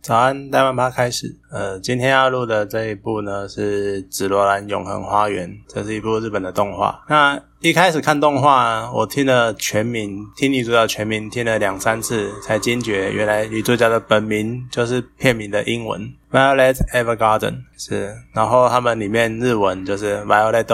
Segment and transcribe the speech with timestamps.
[0.00, 1.36] 早安，台湾趴开始。
[1.50, 7.04] 呃，今天要录的这一部呢是《紫罗兰永恒花园》，这是一部日本的动画。
[7.08, 20.64] 那一开始看动画，我听了全名，听女主角全名听了两三次，才惊觉原来女主角的本名就是片名的英文 Violet Evergarden 是，然后他们里面日文就是 Violet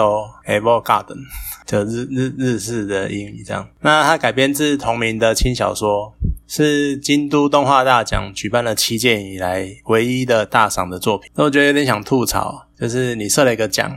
[0.45, 1.17] Evergarden，
[1.65, 3.67] 就日日日式的英语这样。
[3.81, 6.13] 那它改编自同名的轻小说。
[6.47, 13.91] 是京都动画大奖举办了七届以来唯一的大赏的作品，那我觉得有点想吐槽，就是你设了一个奖，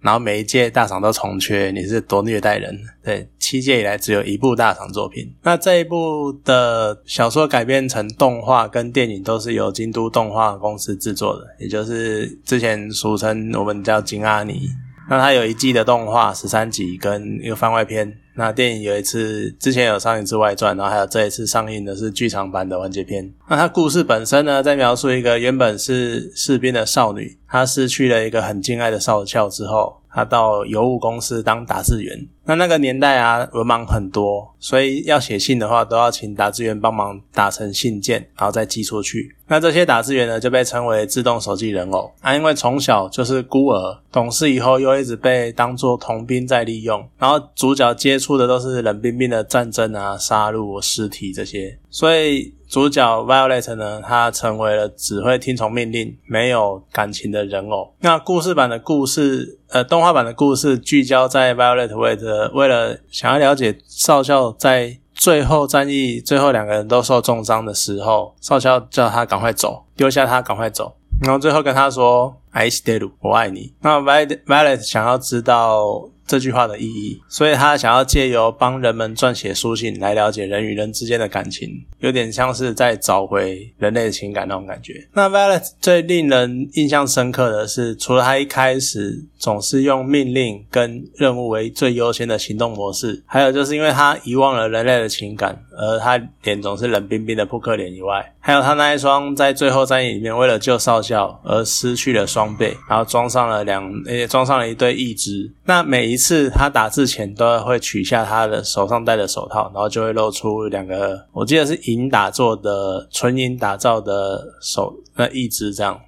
[0.00, 2.78] 然后每一届大赏都重缺，你是多虐待人？
[3.02, 14.68] 对，七届以来只有一部大赏作品，那这一部的小说改编成动画跟电影都是由京都动画公司制作的，也就是之前俗称我们叫金阿尼。
[15.10, 18.18] 那它有一季的动画十三集跟一个番外篇。
[18.38, 23.28] 那电影有一次之前有上一次外传，然后还有这一次上映的是剧场版的完结篇。
[23.48, 32.16] 那它故事本身呢，在描述一个原本是士兵的少女，她失去了一个很敬爱的少校之后，她到邮务公司当打字员。
[32.48, 39.36] 那那个年代啊，文盲很多，所以要写信的话，都要请打字员帮忙打成信件，然后再寄出去。
[39.48, 42.34] 那这些打字员呢，就被称为自动手记人偶啊。
[42.34, 52.54] 因为从小就是孤儿，懂事以后又一直被当做童兵在利用，然后主角接触的都是冷冰冰的战争啊、杀戮、尸体这些，所以。
[52.68, 57.94] 主角 Violet 呢，他成为了只会听从命令、没有感情的人偶。
[58.00, 62.14] 那故事版的故事，呃，动画版的故事聚焦在 Violet 为
[62.54, 73.72] 为了想要了解少校在最后战役最后两个人都受重伤的时候，少校叫他赶快走，丢下他赶快走，然后最后跟他说 “I stay 我爱你”。
[73.82, 76.08] 那 Violet 想要知道。
[76.28, 85.08] 这句话的意义，所以他想要借由帮人们撰写书信来了解人与人之间的感情，有点像是在找回人类的情感那种感觉。
[85.14, 105.50] 那 Violet 最令人印象深刻的是，除了他一开始总是用命令跟任务为最优先的行动模式，还有就是因为他遗忘了人类的情感，而他脸总是冷冰冰的扑克脸以外，还有他那一双在最后战役里面为了救少校而失去了双臂，然后装上了两，诶，装上了一对义肢。
[105.64, 115.98] 那每一次他打字前都会取下他的手上戴的手套，然后就会露出两个，我记得是银打做的纯银打造的手，那一只这样。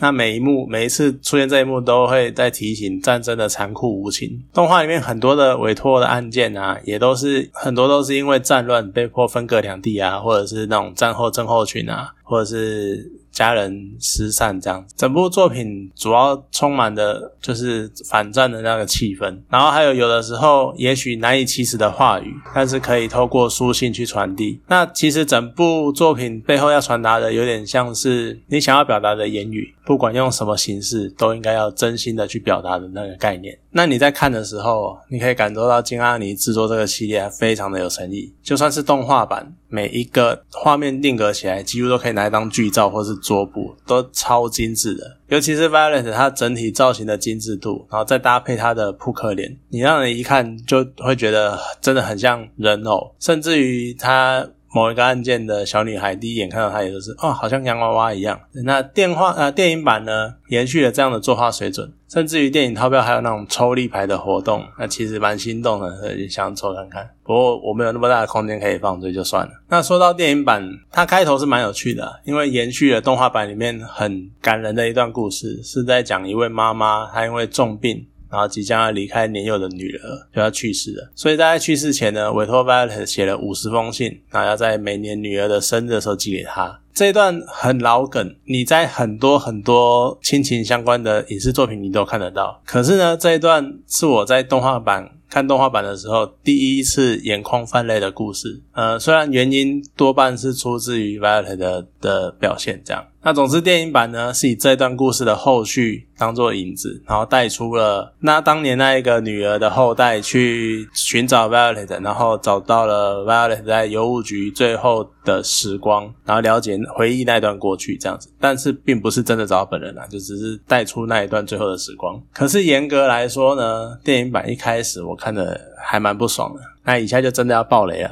[0.00, 4.42] 那每一幕每一次出现这一幕，都会在提醒战争的残酷无情。
[4.52, 13.19] 动画里面很多的委托的案件啊，也都是很多都是因为战乱被迫分隔两地啊，或者是那种战后症候群啊，或者是。
[13.40, 24.60] 家人失散这样，整部作品主要充满的就是反战的那个气氛，然后还有有的时候也许难以启齿的话语，但是可以透过书信去传递。
[24.66, 33.58] 那其实整部作品背后要传达的，有点像是你想要表达的言语，不管用什么形式，都应该要真心的去表达的那个概念。
[33.70, 39.54] 那你在看的时候，你可以感受到金阿尼制作这个系列非常的有诚意，就算是动画版。
[39.70, 45.16] 每一个画面定格起来，几乎都可以拿来当剧照或是桌布，都超精致的。
[45.28, 54.46] 尤其是 Violence，它整体造型的精致度，然后再搭配它的扑克脸，你让人一看就会觉得真的很像人偶，甚至于它。
[54.72, 58.40] 某一个案件的小女孩，第一眼看到她也就是哦，好像洋娃娃一样。
[58.64, 67.10] 那电话呃电影版呢，延续了这样的作画水准，甚至于电影套票还有那种抽立牌的活动，那其实蛮心动的，所以想抽看看。
[67.24, 69.52] 不过我没有那么大的空间可以放，所以就算了。
[69.68, 78.06] 那说到电影版，它开头是蛮有趣的，因为延续了动画版里面很感人的一段故事，是在讲一位妈妈，她因为重病。
[78.30, 81.10] 然后即将要离开年幼的女儿，就要去世了。
[81.14, 86.80] 所以在去世前呢，委托 Violet 写了五十封信，然后要在每年女儿的生日的时候寄给她。
[86.92, 92.60] 这一段很老梗，你在很多很多亲情相关的影视作品你都看得到。
[92.66, 98.60] 可是呢，这一段是我在动画版看动画版的时候第一次眼眶泛泪的故事。
[98.72, 103.06] 呃，虽然原因多半是出自于 Violet 的的表现，这样。
[103.22, 118.28] 那总之，电影版呢是以这段故事的后续当做引子，然后带出了那当年那一个女儿的后代去寻找 Violet，然后找到了 Violet 在邮务局最后的时光，然后了解回忆那段过去这样子。
[118.40, 122.20] 但是并不是真的找到本人啊，就只是带出那一段最后的时光。
[122.32, 126.60] 可是严格来说呢，电影版一开始我看的还蛮不爽的。
[126.84, 128.10] 那以下就真的要爆雷了。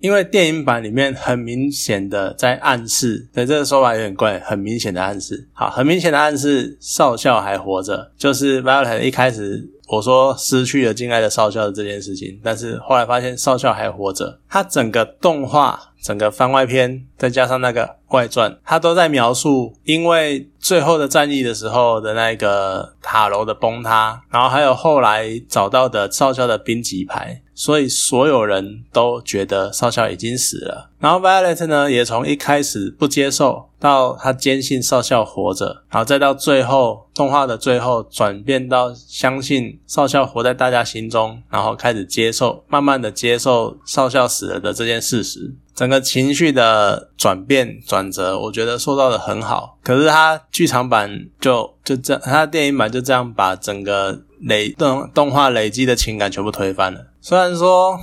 [0.00, 15.80] 因为电影版里面很明显的在暗示，对这个说法有点怪，很明显的暗示，好，很明显的暗示少校还活着，就是 Violet 一开始我说失去了敬爱的少校的这件事情，但是后来发现少校还活着，他整个动画。
[16.02, 27.40] 整个番外篇，再加上那个外传，它都在描述，因为最后的战役的时候的那个塔楼的崩塌，然后还有后来找到的少校的兵籍牌。
[27.54, 49.78] 所以所有人都觉得少校已经死了，然后 Violet 呢也从一开始不接受，到他坚信少校活着，然后再到最后动画的最后转变到相信少校活在大家心中，然后开始接受，慢慢的接受少校死了的这件事实，整个情绪的转变转折，我觉得塑造的很好。
[49.82, 57.06] 可是他剧场版就就这样，他电影版就这样把整个累动动画累积的情感全部推翻了。
[57.20, 57.96] 虽然说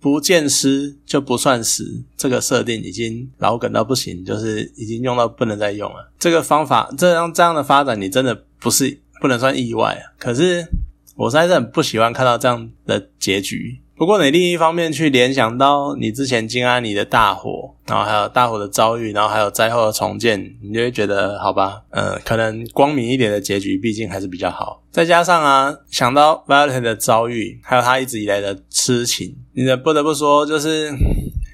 [0.00, 6.10] 不见尸就不算死，这个设定已经老梗到不行，就是已经用到不能再用了。
[6.18, 10.16] 这个方法这样这样的发展，你真的不是不能算意外啊。
[10.18, 10.66] 可是
[11.16, 13.78] 我实在是很不喜欢看到这样的结局。
[14.00, 24.82] 不过你另一方面去联想到你之前金安妮的大火，然后还有大火的遭遇，然后还有灾后的重建，你就会觉得好吧，呃，可能光明一点的结局毕竟还是比较好。
[24.90, 30.90] 再加上啊，想到 Violet 的遭遇，还有他一直以来的痴情，你的不得不说就是。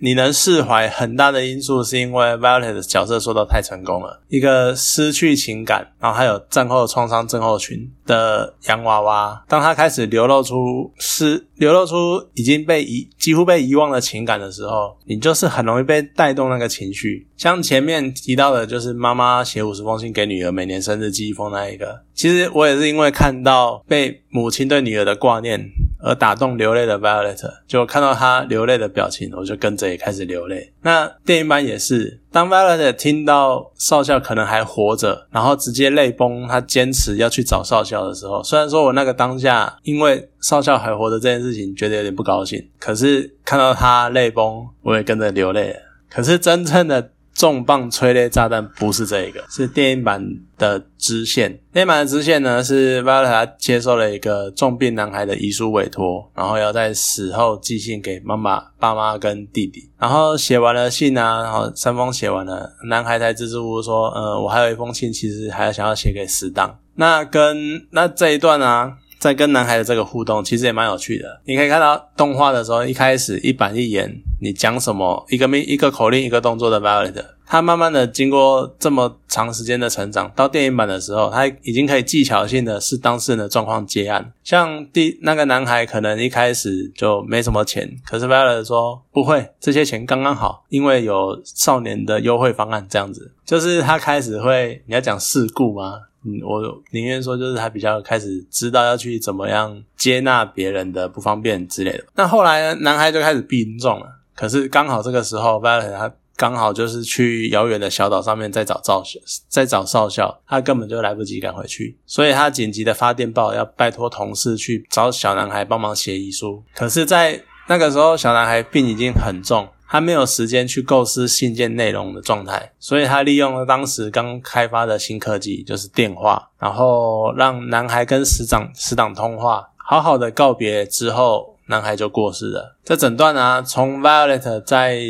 [0.06, 4.22] 你能释怀很大的因素，是因为 Violet 的角色做到太成功了。
[4.28, 17.26] 一个失去情感，然后还有战后创伤症候群的洋娃娃，当他开始流露出失流露出已经被遗几乎被遗忘的情感的时候，你就是很容易被带动那个情绪。
[17.36, 22.02] 像前面提到的，就是妈妈写五十封信给女儿，每年生日寄一封那一个。
[22.14, 25.68] 其实我也是因为看到被母亲对女儿的挂念。
[25.98, 30.72] 而打动流泪的 Violet，就看到他流泪的表情，我就跟着也开始流泪。
[30.82, 45.74] 那电影版也是，当 Violet 听到少校可能还活着，然后直接泪崩，他坚持要去找少校的时候，虽然说我那个当下因为少校还活着这件事情觉得有点不高兴，可是看到他泪崩，我也跟着流泪。
[46.10, 47.10] 可是真正的。
[47.36, 50.24] 重磅催泪炸弹不是这一个，是电影版
[50.56, 51.50] 的支线。
[51.70, 59.90] 电影版的支线呢，是 Violet 接受了一个重病男孩的遗书委托，然后要在死后寄信给妈妈、爸妈跟弟弟。
[59.98, 68.94] 然后写完了信啊，然后三封写完了，男孩才支支吾吾说：“呃，我还有一封信，其实还想要写给死党。”那跟那这一段呢？
[69.18, 71.40] 在跟男孩的这个互动，其实也蛮有趣的。
[71.44, 84.32] 你可以看到动画的时候，一开始一板一眼，你讲什么一个命一个口令一个动作的 Violet，他慢慢的经过这么长时间的成长，到电影版的时候，他已经可以技巧性的是当事人的状况接案。
[84.44, 96.00] 像第那个男孩可能一开始就没什么钱，可是 Violet 说不会，这些钱刚刚好，因为有少年的优惠方案，这样子就是他开始会你要讲事故吗？
[96.44, 102.04] 我宁愿说就是他比较开始知道要去怎么样接纳别人的不方便之类的。
[102.14, 104.06] 那后来呢，男孩就开始病重了。
[104.34, 109.18] 可是刚好这个时候，Violet 他刚好就是去遥远的小岛上面在找少校，
[109.48, 116.62] 在找少校，他根本就来不及赶回去，所以他紧急的发电报要拜托同事去找小男孩帮忙写遗书。
[116.74, 119.66] 可是，在那个时候，小男孩病已经很重。
[119.88, 132.76] 他没有时间去构思信件内容的状态，所以他利用了当时刚开发的新科技，就是电话，然后让男孩跟死党死党通话，好好的告别之后，男孩就过世了。
[132.84, 135.00] 这整段啊，从 Violet 在。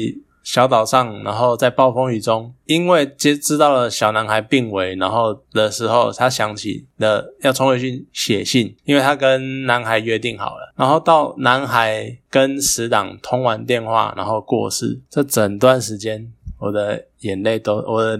[0.47, 10.73] 小岛上，然后在暴风雨中，因为接知道了小男孩病危，然后的时候，他想起了要冲回去写信，因为他跟男孩约定好了。
[10.77, 18.17] 然后到男孩跟死党通完电话，然后过世，这整段时间，我的眼泪都，我的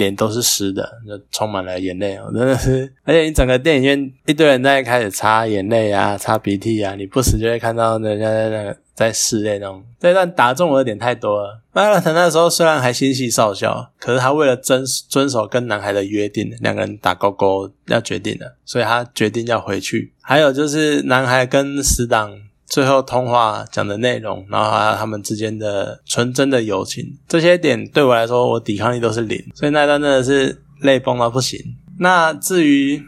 [0.00, 2.18] 脸都是湿的，就充满了眼泪。
[2.26, 8.76] 我真的是，而且你整个电影院一堆人在开始擦眼泪啊，擦鼻涕啊，你不时就会看到人家在那个。
[8.92, 11.62] 在室内那种，这段打中我的点太多了。
[11.72, 20.12] 麦尔腾那时候虽然还心系少校，可是他为了遵遵守跟男孩的约定，两个人打勾勾要决定了，所以他决定要回去。
[20.20, 22.30] 还有就是男孩跟死党
[22.70, 31.58] 最后通话讲的内容，然后还有他们之间的纯真的友情，这些点对我来说，我抵抗力都是零，所以那段真的是泪崩到不行。
[31.98, 33.02] 那至于。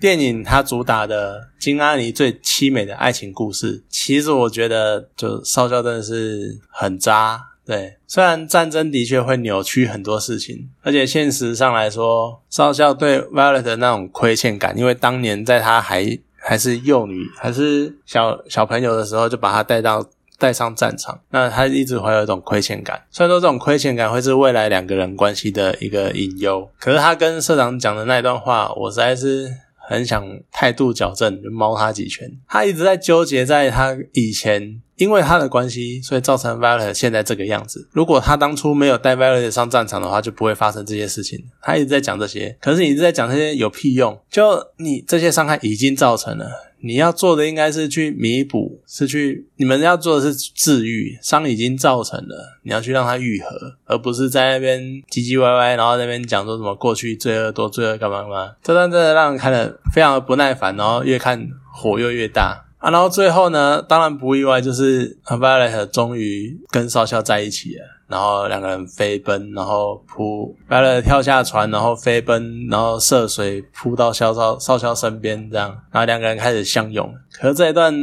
[0.00, 7.40] 电影它主打的金阿尼最凄美的爱情故事，其实我觉得就少校真的是很渣。
[7.64, 16.02] 对，虽然战争的确会扭曲很多事情，而且现实上来说，少校对 Violet 的那种亏欠感，因为当年在他还
[16.44, 20.04] 还是幼女，还是小小朋友的时候，就把他带到
[20.38, 23.02] 带上战场，那他一直会有一种亏欠感。
[23.10, 29.63] 虽然说这种亏欠感会是未来两个人关系的一个隐忧，可是他跟社长讲的那一段话，我实在是。
[29.88, 32.30] 很想态度矫正，就猫他几拳。
[32.48, 34.80] 他一直在纠结在他以前。
[34.96, 37.88] 因为他的关系，所以造成 Violet 现在这个样子。
[37.90, 41.44] 如果他当初没有带 Violet 上战场的话，就不会发生这些事情。
[41.60, 44.16] 他一直在讲这些，可是你一直在讲这些有屁用？
[44.30, 46.48] 就你这些伤害已经造成了，
[46.80, 53.48] 你要做的应该是去弥补，是去你们要做的是治愈，伤已经造成了，你要去让它愈合，
[53.86, 58.52] 而不是在那边唧唧歪歪，然后那边讲说什么过去罪恶多，罪恶干嘛干嘛。
[58.62, 62.64] 这段真的让人看了非常的不耐烦，然后越看火又越大。
[62.78, 67.84] 啊，然后最后呢，当然不意外，就是 Violet 终于跟少校在一起了。
[68.06, 77.10] 然后两个人飞奔，然后扑 Violet 跳下船，然后飞奔，然后涉水扑到少少少校身边，这样，然后两个人开始相拥。
[77.32, 77.94] 可是这一段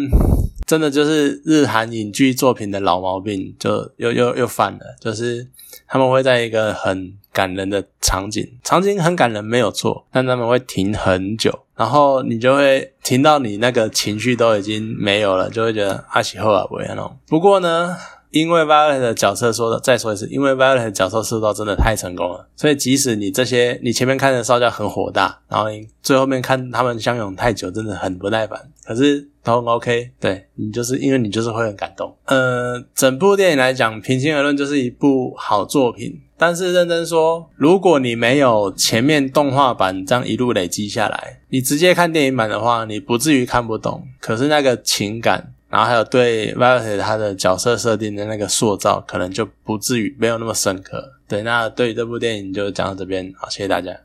[0.72, 5.46] 真的就是日韩影剧作品的老毛病，就又又又犯了，就是
[5.86, 11.66] 他们会在一个很感人的场景，场景很感人没有错，但他们会停很久。
[11.76, 17.18] 然后你就会停到你那个情绪都已经没有了，就会觉得阿喜后来不会那种。
[17.28, 17.98] 不过呢，
[18.32, 25.68] 因为 Violet 的角色说的，再说一次，因为 Violet 的角色塑造真的太成功了，所以即使你这些你前面看的少将很火大，然后
[26.02, 28.60] 最后面看他们相拥太久，真的很不耐烦。
[28.84, 32.14] 可是都 OK，对你就是因为你就是会很感动。
[32.26, 36.20] 呃，整部电影来讲，平心而论就是一部好作品。
[36.38, 44.08] 但是认真说，如果你没有前面动画版这样一路累积下来，你直接看电影版的话，你不至于看不懂。
[44.20, 51.14] 可是那个情感，然后还有对 Violet 他的角色设定的那个塑造，可能就不至于没有那么深刻。
[51.28, 53.98] 对，那对于这部电影就讲到这边，好，谢谢大家。